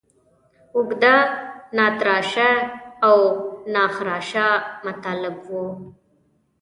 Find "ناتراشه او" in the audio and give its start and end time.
1.77-3.17